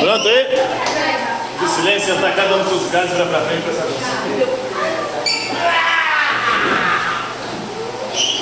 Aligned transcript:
Pronto 0.00 0.28
aí? 0.28 0.44
O 1.62 1.68
silêncio 1.68 2.14
está 2.14 2.30
cada 2.32 2.54
um 2.56 2.58
dos 2.60 2.68
seus 2.68 2.82
lugares, 2.82 3.10
pra 3.10 3.40
frente 3.42 3.58
e 3.58 3.62
presta 3.62 3.82
atenção. 3.84 4.10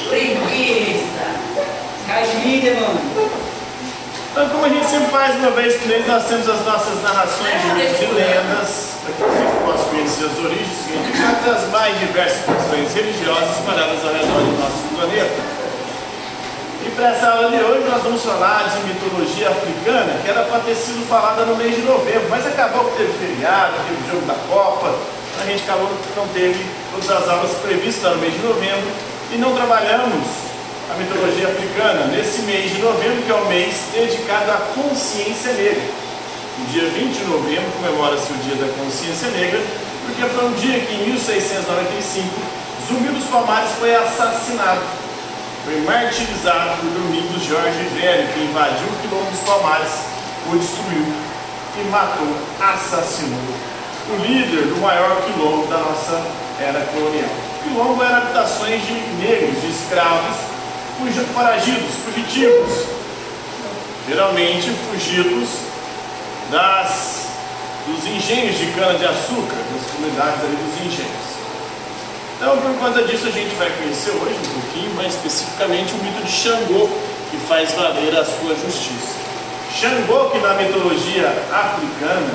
Preguiça. 0.08 1.18
Mano. 2.80 3.48
Então, 4.30 4.48
como 4.50 4.64
a 4.64 4.68
gente 4.68 4.86
sempre 4.86 5.10
faz 5.10 5.34
uma 5.36 5.50
vez 5.50 5.74
por 5.76 5.88
mês, 5.88 6.06
nós 6.06 6.24
temos 6.26 6.48
as 6.48 6.64
nossas 6.64 7.02
narrações 7.02 7.60
de 7.60 7.68
mitos 7.74 8.00
e 8.00 8.06
lendas, 8.06 8.94
para 9.02 9.12
que 9.14 9.22
você 9.22 9.44
possa 9.64 9.84
conhecer 9.90 10.26
as 10.26 10.38
origens, 10.44 10.78
significados 10.84 11.44
das 11.44 11.68
mais 11.70 11.98
diversas 11.98 12.44
questões 12.44 12.94
religiosas 12.94 13.58
espalhadas 13.58 14.04
ao 14.04 14.12
redor 14.12 14.40
do 14.40 14.58
nosso 14.60 14.82
planeta. 14.94 15.57
E 16.86 16.90
para 16.90 17.10
essa 17.10 17.26
aula 17.30 17.50
de 17.50 17.56
hoje 17.56 17.88
nós 17.88 18.02
vamos 18.02 18.22
falar 18.22 18.70
de 18.70 18.86
mitologia 18.86 19.50
africana, 19.50 20.20
que 20.22 20.30
era 20.30 20.44
para 20.44 20.60
ter 20.60 20.76
sido 20.76 21.06
falada 21.08 21.44
no 21.44 21.56
mês 21.56 21.74
de 21.74 21.82
novembro, 21.82 22.28
mas 22.30 22.46
acabou 22.46 22.84
que 22.84 22.98
teve 22.98 23.12
feriado, 23.18 23.74
teve 23.88 24.10
jogo 24.10 24.26
da 24.26 24.34
Copa, 24.48 24.94
a 25.40 25.44
gente 25.46 25.62
acabou 25.64 25.88
que 25.88 26.16
não 26.16 26.28
teve 26.28 26.64
todas 26.92 27.10
as 27.10 27.28
aulas 27.28 27.50
previstas 27.62 28.12
no 28.12 28.18
mês 28.18 28.32
de 28.32 28.46
novembro 28.46 28.90
e 29.32 29.36
não 29.38 29.54
trabalhamos 29.54 30.24
a 30.90 30.94
mitologia 30.94 31.48
africana 31.48 32.06
nesse 32.06 32.42
mês 32.42 32.70
de 32.70 32.80
novembro, 32.80 33.22
que 33.22 33.30
é 33.30 33.34
o 33.34 33.46
mês 33.46 33.74
dedicado 33.92 34.50
à 34.52 34.56
consciência 34.74 35.52
negra. 35.52 35.82
No 36.58 36.66
dia 36.66 36.88
20 36.90 37.14
de 37.14 37.24
novembro 37.24 37.70
comemora-se 37.76 38.32
o 38.32 38.36
Dia 38.36 38.56
da 38.56 38.72
Consciência 38.74 39.28
Negra, 39.28 39.60
porque 40.06 40.22
foi 40.24 40.44
um 40.44 40.52
dia 40.54 40.80
que 40.80 40.94
em 40.94 41.06
1695 41.10 42.26
Zumbi 42.88 43.08
dos 43.10 43.24
Palmares 43.26 43.70
foi 43.78 43.94
assassinado. 43.94 44.97
Foi 45.68 45.82
martirizado 45.82 46.80
por 46.80 46.90
Domingos 46.92 47.44
Jorge 47.44 47.84
Velho, 47.94 48.26
que 48.32 48.40
invadiu 48.40 48.88
o 48.88 49.02
quilombo 49.02 49.30
dos 49.30 49.40
Palmares, 49.40 49.92
o 50.50 50.56
destruiu 50.56 51.12
e 51.76 51.84
matou, 51.90 52.34
assassinou 52.58 53.38
o 54.08 54.16
líder 54.24 54.62
do 54.62 54.80
maior 54.80 55.20
quilombo 55.26 55.66
da 55.66 55.76
nossa 55.76 56.22
era 56.58 56.80
colonial. 56.86 57.28
O 57.28 57.68
quilombo 57.68 58.02
era 58.02 58.16
habitações 58.16 58.80
de 58.80 58.94
negros, 58.94 59.60
de 59.60 59.68
escravos, 59.68 60.36
foragidos, 61.34 61.96
fugitivos, 62.02 62.86
geralmente 64.08 64.70
fugidos 64.88 65.50
das, 66.50 67.26
dos 67.86 68.06
engenhos 68.06 68.56
de 68.56 68.68
cana-de-açúcar, 68.68 69.58
das 69.74 69.90
comunidades 69.90 70.44
ali 70.44 70.56
dos 70.56 70.86
engenhos. 70.86 71.37
Então, 72.40 72.56
por 72.58 72.72
conta 72.78 73.02
disso, 73.02 73.26
a 73.26 73.30
gente 73.32 73.52
vai 73.56 73.68
conhecer 73.68 74.12
hoje 74.12 74.36
um 74.38 74.60
pouquinho 74.60 74.94
mais 74.94 75.12
especificamente 75.12 75.92
o 75.92 75.96
mito 76.04 76.22
de 76.22 76.30
Xangô, 76.30 76.88
que 77.32 77.36
faz 77.48 77.72
valer 77.72 78.16
a 78.16 78.24
sua 78.24 78.54
justiça. 78.54 79.18
Xangô, 79.74 80.30
que 80.30 80.38
na 80.38 80.54
mitologia 80.54 81.26
africana, 81.50 82.30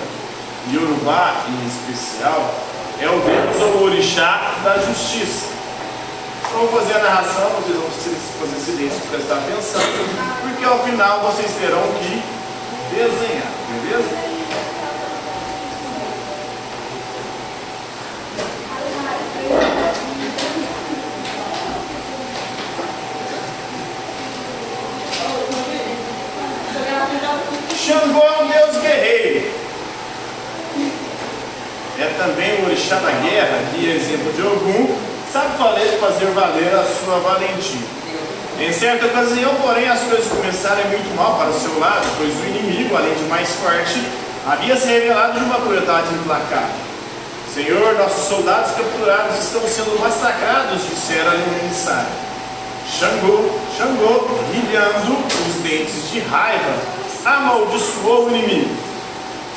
e 0.70 0.76
Urubá 0.76 1.36
em 1.48 1.68
especial, 1.68 2.54
é 3.00 3.08
o 3.08 3.18
deus 3.22 3.62
ou 3.62 3.84
orixá 3.84 4.56
da 4.62 4.78
justiça. 4.80 5.54
Então, 6.50 6.68
vou 6.68 6.81
fazer 6.81 6.96
a 6.96 7.04
narração, 7.04 7.50
vocês 7.62 8.18
vão 8.38 8.50
fazer 8.50 8.59
silêncio 8.59 9.00
para 9.08 9.18
prestar 9.18 9.36
atenção, 9.36 9.81
porque 10.42 10.66
ao 10.66 10.84
final 10.84 11.22
vocês 11.31 11.50
terão 11.62 11.81
que 12.00 12.22
desenhar, 12.94 13.48
beleza? 13.70 14.33
Xangô 27.75 28.21
é 28.21 28.43
um 28.43 28.47
deus 28.47 28.81
guerreiro. 28.81 29.52
É 31.99 32.13
também 32.17 32.61
o 32.61 32.66
orixá 32.66 32.95
da 32.97 33.11
guerra, 33.11 33.59
que 33.73 33.89
é 33.89 33.95
exemplo 33.95 34.33
de 34.33 34.41
Ogum, 34.41 34.97
sabe 35.31 35.57
fazer 36.00 36.28
valer 36.33 36.73
a 36.73 36.83
sua 36.83 37.19
valentia. 37.19 38.03
Em 38.59 38.72
certa 38.72 39.07
ocasião, 39.07 39.53
porém, 39.56 39.89
as 39.89 40.01
coisas 40.01 40.28
começaram 40.28 40.83
muito 40.89 41.16
mal 41.16 41.35
para 41.38 41.50
o 41.50 41.59
seu 41.59 41.79
lado, 41.79 42.06
pois 42.17 42.33
o 42.33 42.45
inimigo, 42.45 42.95
além 42.95 43.13
de 43.16 43.23
mais 43.23 43.50
forte, 43.56 44.01
havia 44.47 44.78
se 44.78 44.88
revelado 44.88 45.39
de 45.39 45.45
uma 45.45 45.59
crueldade 45.59 46.13
implacável. 46.13 46.83
Senhor, 47.53 47.95
nossos 47.95 48.28
soldados 48.28 48.72
capturados 48.75 49.38
estão 49.38 49.62
sendo 49.62 50.00
massacrados, 50.00 50.81
disseram-lhe 50.89 51.44
um 51.44 51.66
emissário. 51.66 52.07
Xangô, 52.89 53.59
Xangô, 53.78 54.28
brilhando 54.50 55.17
os 55.47 55.56
dentes 55.63 56.12
de 56.12 56.19
raiva, 56.19 56.73
amaldiçoou 57.25 58.28
o 58.28 58.35
inimigo. 58.35 58.75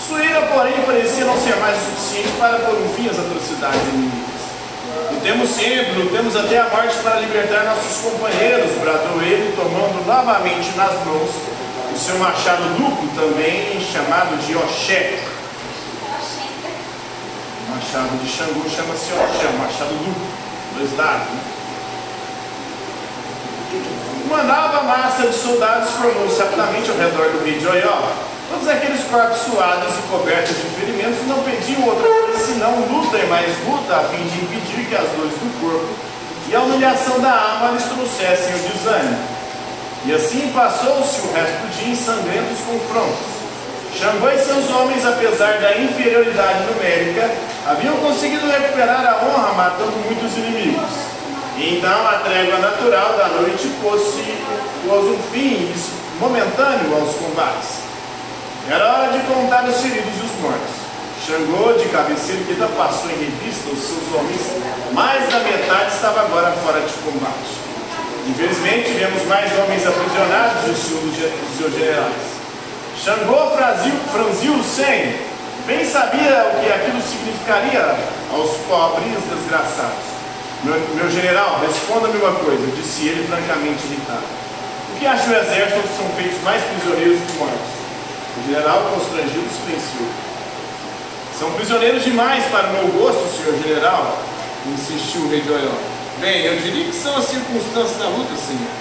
Sua 0.07 0.23
ira, 0.23 0.43
porém, 0.43 0.75
parecia 0.85 1.25
não 1.25 1.37
ser 1.41 1.57
mais 1.57 1.77
o 1.77 1.91
suficiente 1.91 2.33
para 2.39 2.59
pôr 2.61 2.79
um 2.79 2.89
fim 2.95 3.09
às 3.09 3.19
atrocidades 3.19 3.81
inimigas. 3.89 4.37
Lutemos 5.13 5.51
sempre, 5.51 5.93
lutemos 5.95 6.37
até 6.37 6.59
a 6.61 6.69
morte 6.69 6.97
para 7.03 7.21
libertar 7.21 7.65
nossos 7.65 7.99
companheiros, 8.03 8.71
bradou 8.81 9.21
ele, 9.21 9.55
tomando 9.57 10.07
novamente 10.07 10.71
nas 10.77 10.93
mãos 11.05 11.31
o 11.93 11.99
seu 11.99 12.19
machado 12.19 12.63
duplo, 12.77 13.09
também 13.17 13.81
chamado 13.81 14.37
de 14.47 14.57
Oxé. 14.57 15.19
O 17.67 17.75
machado 17.75 18.17
de 18.23 18.29
Xangô 18.29 18.69
chama-se 18.69 19.13
Oxé, 19.13 19.47
o 19.47 19.59
machado 19.59 19.95
duplo, 19.95 20.27
dois 20.77 20.97
lados. 20.97 21.29
Né? 21.29 21.41
Uma 24.27 24.43
nova 24.43 24.83
massa 24.83 25.29
de 25.29 25.35
soldados 25.35 25.91
formou-se 25.91 26.41
rapidamente 26.41 26.91
ao 26.91 26.97
redor 26.97 27.31
do 27.31 27.45
rio 27.45 27.61
de 27.61 27.67
Oió, 27.69 28.11
Todos 28.51 28.69
aqueles 28.69 29.03
corpos 29.05 29.39
suados 29.39 29.95
e 29.99 30.03
cobertos 30.09 30.57
de 30.57 30.69
ferimentos 30.79 31.27
não 31.27 31.43
pediam 31.43 31.87
outra 31.87 32.09
coisa 32.09 32.47
senão 32.47 32.79
luta 32.87 33.19
e 33.19 33.27
mais 33.27 33.51
luta, 33.67 33.97
a 33.97 34.05
fim 34.05 34.23
de 34.23 34.45
impedir 34.45 34.87
que 34.89 34.95
as 34.95 35.09
dores 35.11 35.35
do 35.35 35.61
corpo 35.61 35.89
e 36.49 36.55
a 36.55 36.61
humilhação 36.61 37.19
da 37.21 37.31
alma 37.31 37.73
lhes 37.73 37.85
trouxessem 37.85 38.55
o 38.55 38.59
desânimo. 38.59 39.19
E 40.05 40.13
assim 40.13 40.53
passou-se 40.55 41.27
o 41.27 41.33
resto 41.33 41.59
do 41.63 41.77
dia 41.77 41.89
em 41.89 41.97
sangrentos 41.97 42.59
confrontos. 42.67 43.35
Xangô 43.99 44.29
e 44.29 44.39
seus 44.39 44.71
homens, 44.71 45.05
apesar 45.05 45.59
da 45.59 45.79
inferioridade 45.79 46.61
numérica, 46.71 47.29
haviam 47.67 47.97
conseguido 47.97 48.47
recuperar 48.47 49.07
a 49.07 49.27
honra 49.27 49.55
matando 49.55 49.97
muitos 50.05 50.37
inimigos. 50.37 51.16
Então 51.59 52.07
a 52.07 52.19
trégua 52.19 52.59
natural 52.59 53.17
da 53.17 53.29
noite 53.29 53.67
pôs, 53.81 54.03
um 54.87 55.19
fim 55.33 55.73
momentâneo 56.21 56.95
aos 57.01 57.15
combates. 57.17 57.81
Era 58.69 58.85
hora 58.93 59.13
de 59.13 59.21
contar 59.21 59.65
os 59.65 59.81
feridos 59.81 60.13
e 60.21 60.27
os 60.27 60.43
mortos. 60.43 60.87
Xangô, 61.25 61.73
de 61.73 61.89
cabeça 61.89 62.33
erguida, 62.33 62.69
passou 62.77 63.11
em 63.11 63.15
revista 63.15 63.71
os 63.71 63.79
seus 63.79 64.15
homens, 64.15 64.41
mais 64.93 65.29
da 65.31 65.41
metade 65.41 65.95
estava 65.95 66.21
agora 66.21 66.53
fora 66.63 66.81
de 66.81 66.93
combate. 67.03 67.57
Infelizmente, 68.29 68.93
tivemos 68.93 69.25
mais 69.25 69.51
homens 69.59 69.87
aprisionados, 69.87 70.65
disse 70.67 70.93
um 70.93 71.09
dos 71.09 71.17
seus 71.57 71.73
generais. 71.73 72.37
Xangô 73.03 73.57
franziu, 73.57 73.95
franziu 74.13 74.53
o 74.53 74.63
senho, 74.63 75.19
bem 75.67 75.85
sabia 75.85 76.53
o 76.53 76.61
que 76.61 76.73
aquilo 76.73 77.01
significaria 77.01 77.97
aos 78.33 78.51
pobres 78.69 79.15
desgraçados. 79.31 80.16
Meu, 80.67 80.75
meu 80.97 81.09
general, 81.09 81.61
responda-me 81.63 82.19
uma 82.19 82.33
coisa, 82.43 82.67
disse 82.75 83.07
ele 83.07 83.25
francamente 83.29 83.87
irritado. 83.87 84.27
O 84.91 84.99
que 84.99 85.07
acha 85.07 85.31
o 85.31 85.37
exército 85.37 85.87
que 85.87 85.97
são 85.97 86.09
feitos 86.19 86.43
mais 86.43 86.61
prisioneiros 86.65 87.21
que 87.23 87.39
mortos? 87.39 87.71
O 88.35 88.51
general, 88.51 88.91
constrangido, 88.91 89.47
silenciou. 89.47 90.11
São 91.39 91.53
prisioneiros 91.53 92.03
demais 92.03 92.45
para 92.47 92.67
o 92.67 92.73
meu 92.73 92.89
gosto, 92.99 93.31
senhor 93.31 93.55
general, 93.63 94.19
insistiu 94.67 95.21
o 95.21 95.31
rei 95.31 95.41
de 95.43 95.53
Oió. 95.53 95.71
Bem, 96.19 96.47
eu 96.47 96.57
diria 96.59 96.87
que 96.87 96.97
são 96.97 97.17
as 97.17 97.27
circunstâncias 97.27 97.99
da 97.99 98.09
luta, 98.09 98.35
senhor. 98.35 98.75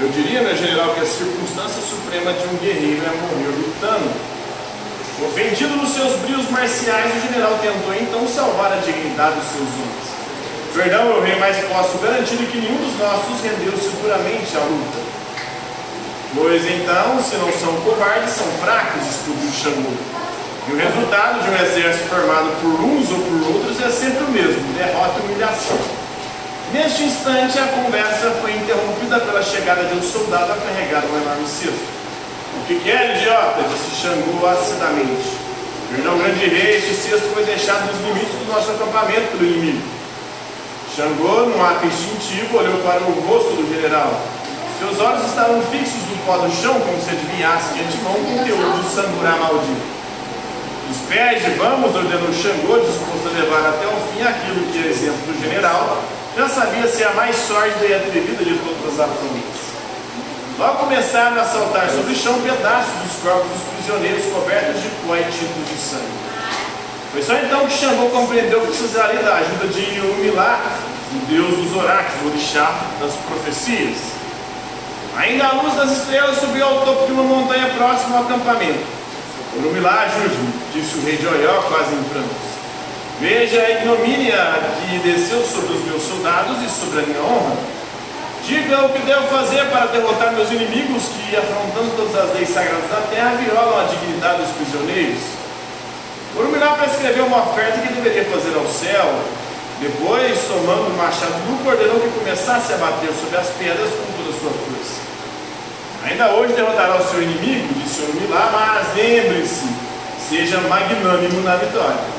Eu 0.00 0.08
diria, 0.08 0.40
meu 0.40 0.56
general, 0.56 0.94
que 0.94 1.00
a 1.00 1.06
circunstância 1.06 1.82
suprema 1.82 2.32
de 2.32 2.48
um 2.48 2.56
guerreiro 2.56 3.04
é 3.04 3.12
morrer 3.20 3.52
lutando. 3.52 4.08
Ofendido 5.28 5.76
nos 5.76 5.90
seus 5.90 6.16
brios 6.20 6.48
marciais, 6.48 7.12
o 7.18 7.26
general 7.26 7.58
tentou 7.60 7.92
então 7.92 8.26
salvar 8.26 8.72
a 8.72 8.76
dignidade 8.76 9.36
dos 9.36 9.48
seus 9.48 9.68
homens. 9.68 10.07
Perdão, 10.78 11.06
meu 11.06 11.20
rei, 11.20 11.34
mas 11.40 11.56
posso 11.66 11.98
garantir 11.98 12.36
que 12.36 12.56
nenhum 12.56 12.76
dos 12.76 12.96
nossos 13.00 13.42
rendeu-se 13.42 13.88
duramente 14.00 14.56
à 14.56 14.60
luta. 14.60 14.98
Pois 16.36 16.64
então, 16.70 17.20
se 17.20 17.34
não 17.34 17.50
são 17.50 17.74
covardes, 17.82 18.30
são 18.30 18.46
fracos, 18.62 19.02
descobriu 19.02 19.50
Xangô. 19.50 19.90
E 20.68 20.72
o 20.72 20.76
resultado 20.76 21.42
de 21.42 21.50
um 21.50 21.66
exército 21.66 22.08
formado 22.08 22.54
por 22.62 22.78
uns 22.78 23.10
ou 23.10 23.18
por 23.18 23.56
outros 23.56 23.82
é 23.82 23.90
sempre 23.90 24.22
o 24.22 24.30
mesmo: 24.30 24.72
derrota 24.74 25.18
e 25.18 25.26
humilhação. 25.26 25.78
Neste 26.72 27.02
instante, 27.02 27.58
a 27.58 27.66
conversa 27.66 28.30
foi 28.40 28.52
interrompida 28.52 29.18
pela 29.18 29.42
chegada 29.42 29.82
de 29.82 29.98
um 29.98 30.02
soldado 30.02 30.52
a 30.52 30.56
carregar 30.62 31.02
um 31.10 31.20
enorme 31.20 31.48
cesto. 31.48 31.90
O 32.54 32.66
que 32.68 32.78
quer, 32.84 33.16
idiota? 33.16 33.64
disse 33.66 34.00
Xangô 34.00 34.46
acidamente. 34.46 35.26
Perdão, 35.90 36.16
grande 36.18 36.46
rei, 36.46 36.76
este 36.76 36.94
cesto 36.94 37.26
foi 37.34 37.44
deixado 37.44 37.84
nos 37.90 38.00
limites 38.06 38.38
do 38.38 38.52
nosso 38.52 38.70
acampamento 38.70 39.36
pelo 39.36 39.44
inimigo. 39.44 39.97
Xangô, 40.98 41.46
num 41.46 41.64
ato 41.64 41.86
instintivo, 41.86 42.58
olhou 42.58 42.82
para 42.82 42.98
o 43.06 43.14
rosto 43.22 43.54
do 43.54 43.62
general 43.72 44.18
Seus 44.80 44.98
olhos 44.98 45.30
estavam 45.30 45.62
fixos 45.70 46.02
no 46.10 46.18
pó 46.26 46.38
do 46.38 46.50
chão, 46.50 46.74
como 46.74 46.98
se 46.98 47.14
adivinhasse 47.14 47.74
de 47.74 47.86
antemão 47.86 48.18
o 48.18 48.26
conteúdo 48.26 48.82
do 48.82 48.90
sangurá 48.90 49.38
maldito. 49.38 49.86
Os 50.90 50.98
pés 51.06 51.38
de 51.44 51.50
vamos, 51.50 51.94
ordenou 51.94 52.34
Xangô, 52.34 52.82
disposto 52.82 53.30
a 53.30 53.38
levar 53.38 53.78
até 53.78 53.86
o 53.86 53.94
fim 54.10 54.26
aquilo 54.26 54.66
que, 54.72 54.88
exemplo 54.90 55.22
do 55.30 55.40
general, 55.40 56.02
já 56.36 56.48
sabia 56.48 56.88
ser 56.88 57.06
a 57.06 57.14
mais 57.14 57.36
sórdida 57.46 57.86
e 57.86 57.94
atrevida 57.94 58.42
de 58.42 58.58
todas 58.58 58.98
as 58.98 59.06
afrontas. 59.06 59.58
Logo 60.58 60.78
começaram 60.78 61.40
a 61.40 61.44
saltar 61.44 61.90
sobre 61.90 62.12
o 62.12 62.16
chão 62.16 62.42
pedaços 62.42 62.98
dos 63.06 63.22
corpos 63.22 63.46
dos 63.54 63.62
prisioneiros 63.70 64.26
cobertos 64.34 64.82
de 64.82 64.88
pó 65.06 65.14
e 65.14 65.22
tintos 65.30 65.62
de 65.62 65.78
sangue. 65.78 66.18
Foi 67.12 67.22
só 67.22 67.34
então 67.34 67.66
que 67.66 67.72
Xangô 67.72 68.10
compreendeu 68.10 68.60
que 68.62 68.66
precisaria 68.66 69.22
da 69.22 69.36
ajuda 69.36 69.68
de 69.68 69.80
Yumilá, 69.96 70.60
o 71.16 71.26
deus 71.26 71.56
dos 71.56 71.76
oráculos, 71.76 72.22
o 72.24 72.28
orixá 72.28 72.72
das 73.00 73.14
profecias. 73.14 73.96
Ainda 75.16 75.46
a 75.46 75.52
luz 75.62 75.74
das 75.74 75.90
estrelas 75.90 76.38
subiu 76.38 76.64
ao 76.64 76.84
topo 76.84 77.06
de 77.06 77.12
uma 77.12 77.22
montanha 77.22 77.70
próxima 77.76 78.18
ao 78.18 78.24
acampamento. 78.24 78.86
Urumilá, 79.56 80.02
ajude-me, 80.02 80.52
disse 80.72 80.98
o 80.98 81.04
rei 81.04 81.16
de 81.16 81.26
Oió, 81.26 81.62
quase 81.62 81.94
em 81.94 82.02
prantos. 82.04 82.48
Veja 83.20 83.60
a 83.60 83.70
ignomínia 83.70 84.60
que 84.78 84.98
desceu 84.98 85.42
sobre 85.44 85.74
os 85.74 85.84
meus 85.86 86.02
soldados 86.02 86.62
e 86.62 86.68
sobre 86.68 87.00
a 87.00 87.02
minha 87.02 87.20
honra. 87.20 87.56
Diga 88.44 88.84
o 88.84 88.90
que 88.90 89.00
devo 89.00 89.26
fazer 89.26 89.64
para 89.70 89.86
derrotar 89.86 90.32
meus 90.32 90.50
inimigos 90.52 91.02
que, 91.08 91.36
afrontando 91.36 91.96
todas 91.96 92.14
as 92.14 92.34
leis 92.34 92.48
sagradas 92.48 92.88
da 92.88 93.00
terra, 93.10 93.34
violam 93.34 93.80
a 93.80 93.84
dignidade 93.84 94.42
dos 94.42 94.52
prisioneiros. 94.52 95.22
Urumilá 96.36 96.74
prescreveu 96.74 97.26
uma 97.26 97.50
oferta 97.50 97.80
que 97.80 97.92
deveria 97.92 98.24
fazer 98.26 98.56
ao 98.56 98.66
céu. 98.68 99.20
Depois, 99.80 100.40
tomando 100.48 100.92
o 100.92 100.96
machado 100.96 101.34
duplo, 101.46 101.70
ordenou 101.70 102.00
que 102.00 102.18
começasse 102.18 102.72
a 102.72 102.76
bater 102.78 103.10
sobre 103.14 103.36
as 103.36 103.46
pedras 103.50 103.90
com 103.90 104.12
toda 104.18 104.36
a 104.36 104.40
sua 104.40 104.50
força. 104.50 104.98
Ainda 106.02 106.30
hoje 106.34 106.54
derrotará 106.54 106.96
o 106.96 107.08
seu 107.08 107.22
inimigo, 107.22 107.74
disse 107.74 108.02
Urumilá, 108.02 108.50
mas 108.52 108.96
lembre-se, 108.96 109.66
seja 110.28 110.60
magnânimo 110.62 111.42
na 111.42 111.56
vitória. 111.56 112.18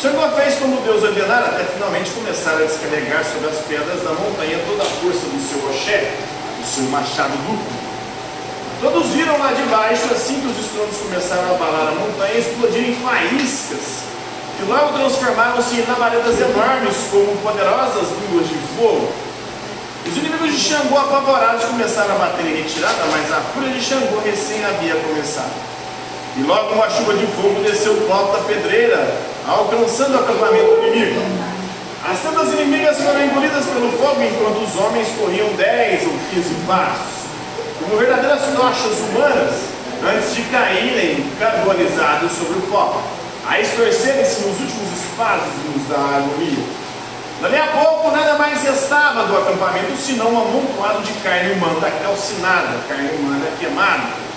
Xangô 0.00 0.28
fez 0.36 0.54
como 0.60 0.80
Deus 0.82 1.02
ordenara 1.02 1.46
até 1.46 1.64
finalmente 1.64 2.10
começar 2.10 2.52
a 2.52 2.64
descarregar 2.64 3.24
sobre 3.24 3.48
as 3.48 3.58
pedras 3.66 4.00
da 4.04 4.10
montanha 4.10 4.60
toda 4.68 4.84
a 4.84 4.86
força 4.86 5.26
do 5.26 5.40
seu 5.42 5.68
oxé, 5.68 6.14
do 6.60 6.64
seu 6.64 6.84
machado 6.84 7.36
duplo. 7.38 7.88
Todos 8.80 9.08
viram 9.08 9.36
lá 9.36 9.52
de 9.52 9.62
baixo, 9.64 10.04
assim 10.12 10.40
que 10.40 10.46
os 10.46 10.58
estrondos 10.60 10.96
começaram 10.98 11.50
a 11.50 11.54
abalar 11.56 11.88
a 11.88 11.94
montanha, 11.96 12.38
explodirem 12.38 12.94
faíscas, 12.94 14.06
que 14.58 14.64
logo 14.64 14.92
transformaram-se 14.92 15.76
em 15.76 15.86
labaredas 15.86 16.34
enormes, 16.40 16.96
como 17.12 17.36
poderosas 17.36 18.08
línguas 18.20 18.48
de 18.48 18.58
fogo. 18.76 19.08
Os 20.04 20.16
inimigos 20.16 20.50
de 20.50 20.58
Xangô, 20.58 20.98
apavorados, 20.98 21.64
começaram 21.66 22.16
a 22.16 22.18
bater 22.18 22.44
em 22.44 22.62
retirada, 22.62 23.04
mas 23.12 23.30
a 23.30 23.40
fúria 23.54 23.70
de 23.70 23.80
Xangô 23.80 24.18
recém 24.24 24.64
havia 24.64 24.96
começado. 24.96 25.52
E 26.36 26.42
logo 26.42 26.74
uma 26.74 26.90
chuva 26.90 27.14
de 27.14 27.26
fogo 27.28 27.62
desceu 27.62 27.94
do 27.94 28.12
alto 28.12 28.32
da 28.32 28.42
pedreira, 28.44 29.16
alcançando 29.46 30.16
o 30.16 30.20
acampamento 30.20 30.82
inimigo. 30.82 31.22
As 32.04 32.18
tendas 32.18 32.52
inimigas 32.52 32.96
foram 32.98 33.24
engolidas 33.24 33.64
pelo 33.66 33.92
fogo, 33.92 34.20
enquanto 34.22 34.64
os 34.64 34.74
homens 34.76 35.08
corriam 35.20 35.48
10 35.54 36.04
ou 36.04 36.14
15 36.34 36.54
passos, 36.66 37.28
como 37.78 37.96
verdadeiras 37.96 38.42
tochas 38.56 38.98
humanas, 39.06 39.54
antes 40.02 40.34
de 40.34 40.42
caírem 40.42 41.24
carbonizados 41.38 42.32
sobre 42.32 42.58
o 42.58 42.62
pó, 42.62 43.00
a 43.48 43.60
estorcerem-se 43.60 44.42
nos 44.42 44.60
últimos 44.60 44.92
espasmos 44.92 45.88
da 45.88 46.18
agonia. 46.18 46.64
Dali 47.40 47.56
a 47.56 47.66
pouco, 47.68 48.10
nada 48.10 48.34
mais 48.34 48.62
restava 48.62 49.24
do 49.24 49.36
acampamento 49.36 49.96
senão 49.96 50.32
um 50.32 50.40
amontoado 50.40 51.02
de 51.02 51.12
carne 51.14 51.52
humana 51.52 51.90
calcinada, 52.02 52.78
carne 52.88 53.10
humana 53.10 53.46
queimada 53.58 54.28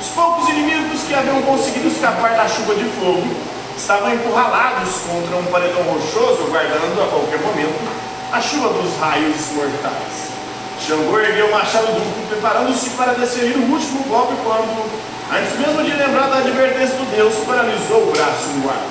os 0.00 0.08
poucos 0.14 0.48
inimigos 0.48 1.02
que 1.02 1.14
haviam 1.14 1.42
conseguido 1.42 1.88
escapar 1.88 2.34
da 2.34 2.48
chuva 2.48 2.74
de 2.74 2.84
fogo 2.84 3.36
estavam 3.76 4.14
encurralados 4.14 4.94
contra 5.06 5.36
um 5.36 5.44
paredão 5.52 5.82
rochoso, 5.82 6.48
guardando 6.48 7.02
a 7.02 7.06
qualquer 7.06 7.38
momento 7.40 7.86
a 8.32 8.40
chuva 8.40 8.70
dos 8.70 8.96
raios 8.98 9.36
mortais. 9.52 10.32
Xangô 10.80 11.18
ergueu 11.20 11.48
o 11.48 11.52
machado 11.52 11.88
duplo, 11.88 12.26
preparando-se 12.30 12.90
para 12.90 13.12
desferir 13.12 13.58
o 13.58 13.70
último 13.70 14.02
golpe 14.04 14.34
quando, 14.42 14.90
antes 15.32 15.58
mesmo 15.58 15.82
de 15.84 15.92
lembrar 15.92 16.28
da 16.28 16.38
advertência 16.38 16.96
do 16.96 17.10
Deus, 17.14 17.34
paralisou 17.46 18.08
o 18.08 18.12
braço 18.12 18.48
no 18.56 18.70
ar. 18.70 18.86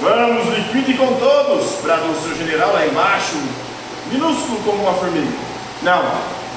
Vamos, 0.00 0.54
liquide 0.56 0.94
com 0.94 1.14
todos, 1.14 1.80
bradou 1.82 2.14
seu 2.22 2.34
general 2.36 2.72
lá 2.72 2.86
embaixo, 2.86 3.36
minúsculo 4.10 4.58
como 4.64 4.82
uma 4.82 4.94
formiga. 4.94 5.32
Não, 5.82 6.02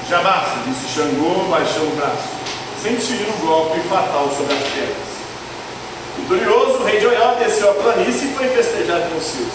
já 0.08 0.20
basta, 0.20 0.58
disse 0.66 0.94
Xangô, 0.94 1.48
baixando 1.48 1.92
o 1.92 1.96
braço 1.96 2.36
sem 2.86 2.94
desferir 2.94 3.26
um 3.28 3.46
golpe 3.46 3.80
fatal 3.88 4.30
sobre 4.36 4.54
as 4.54 4.62
pedras. 4.62 5.06
Vitorioso, 6.18 6.78
o 6.78 6.84
rei 6.84 7.00
de 7.00 7.06
Oió 7.06 7.34
desceu 7.34 7.70
a 7.70 7.74
planície 7.74 8.28
e 8.28 8.34
foi 8.34 8.48
festejar 8.48 9.00
com 9.08 9.16
os 9.16 9.24
seus. 9.24 9.52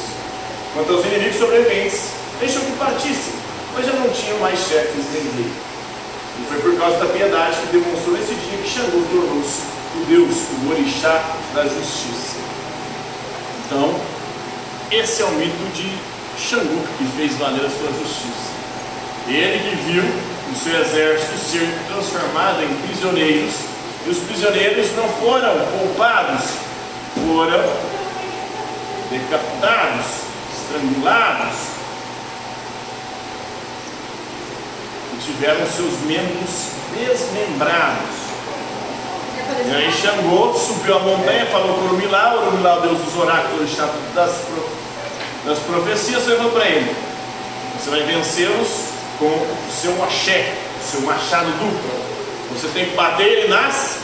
Quanto 0.74 0.94
aos 0.94 1.06
inimigos 1.06 1.38
sobreviventes, 1.38 2.10
deixou 2.42 2.62
que 2.62 2.72
partissem, 2.74 3.34
mas 3.74 3.86
já 3.86 3.94
não 3.94 4.10
tinham 4.10 4.38
mais 4.40 4.60
chefes 4.60 5.06
nem 5.14 5.24
rei. 5.24 5.52
E 6.40 6.46
foi 6.48 6.60
por 6.60 6.80
causa 6.80 6.98
da 6.98 7.06
piedade 7.06 7.58
que 7.58 7.78
demonstrou 7.78 8.18
nesse 8.18 8.34
dia 8.36 8.58
que 8.58 8.70
Xangô 8.70 9.04
tornou-se 9.12 9.62
o 9.96 10.06
Deus, 10.06 10.36
o 10.64 10.72
orixá 10.72 11.24
da 11.54 11.64
justiça. 11.64 12.38
Então, 13.66 13.96
esse 14.90 15.22
é 15.22 15.26
o 15.26 15.32
mito 15.32 15.72
de 15.74 15.92
Xangô 16.38 16.82
que 16.98 17.06
fez 17.18 17.38
valer 17.38 17.66
a 17.66 17.70
sua 17.70 17.92
justiça. 18.00 18.52
Ele 19.28 19.60
que 19.60 19.76
viu 19.92 20.04
o 20.04 20.56
seu 20.56 20.82
exército 20.82 21.38
ser 21.38 21.70
transformado 21.88 22.64
em 22.64 22.88
prisioneiros, 22.88 23.54
e 24.06 24.10
os 24.10 24.18
prisioneiros 24.20 24.96
não 24.96 25.08
foram 25.08 25.54
poupados, 25.78 26.44
foram 27.16 27.64
decapitados, 29.10 30.06
estrangulados, 30.54 31.71
tiveram 35.26 35.66
seus 35.68 36.00
membros 36.02 36.72
desmembrados. 36.96 38.22
E 39.66 39.76
aí 39.76 39.92
Xangô 39.92 40.54
subiu 40.54 40.96
a 40.96 41.00
montanha, 41.00 41.46
falou 41.48 41.76
com 41.76 41.86
Urumilá, 41.86 42.36
Urumilá, 42.36 42.78
o 42.78 42.82
deus 42.82 43.00
dos 43.00 43.18
oráculos 43.18 43.70
das, 44.16 44.46
das 45.46 45.60
profecias, 45.60 46.24
falou 46.24 46.52
para 46.52 46.66
ele: 46.66 46.96
Você 47.78 47.90
vai 47.90 48.04
vencê-los 48.04 48.68
com 49.20 49.26
o 49.26 49.58
seu 49.72 49.94
machete, 49.98 50.54
o 50.82 50.92
seu 50.92 51.02
machado 51.02 51.52
duplo. 51.52 52.02
Você 52.54 52.68
tem 52.74 52.86
que 52.86 52.96
bater 52.96 53.26
ele 53.26 53.48
nas 53.50 54.00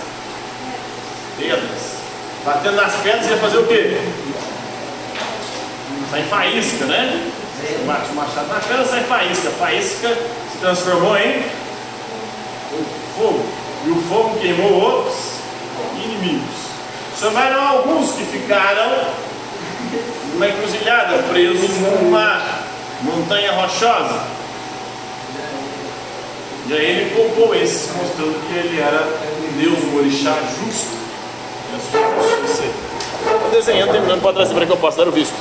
pedras. 1.38 1.98
Batendo 2.46 2.76
nas 2.76 2.96
pedras, 2.96 3.28
ia 3.28 3.38
fazer 3.38 3.58
o 3.58 3.68
quê? 3.68 3.98
Sai 6.12 6.24
faísca, 6.24 6.86
né? 6.86 7.32
Bate 7.86 8.12
o 8.12 8.16
machado 8.16 8.48
na 8.48 8.60
pedra, 8.60 8.86
sai 8.86 9.04
faísca. 9.04 9.50
Faísca 9.52 10.18
transformou 10.60 11.18
em 11.18 11.44
fogo. 13.16 13.46
E 13.86 13.90
o 13.92 14.02
fogo 14.04 14.40
queimou 14.40 15.06
os 15.06 15.40
inimigos. 16.04 16.56
Sobraram 17.18 17.68
alguns 17.68 18.12
que 18.12 18.26
ficaram 18.26 19.08
numa 20.34 20.48
encruzilhada, 20.48 21.24
presos 21.30 21.78
numa 21.78 22.42
montanha 23.02 23.52
rochosa. 23.54 24.38
E 26.68 26.74
aí 26.74 26.86
ele 26.86 27.16
poupou 27.16 27.56
esses, 27.56 27.96
mostrando 27.96 28.46
que 28.48 28.54
ele 28.54 28.80
era 28.80 29.02
um 29.02 29.58
Deus, 29.58 29.80
um 29.86 29.98
orixá 29.98 30.36
justo. 30.60 30.98
E 31.74 32.46
justiça. 32.46 32.64
Desenhando, 33.52 33.92
terminando 33.92 34.22
para 34.22 34.34
trás 34.34 34.52
para 34.52 34.66
que 34.66 34.72
eu 34.72 34.78
possa 34.78 34.98
dar 34.98 35.08
o 35.08 35.12
visto. 35.12 35.34